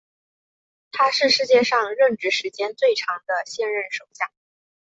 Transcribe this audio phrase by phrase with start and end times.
[0.91, 4.31] 他是世界上任职时间最长的现任首相。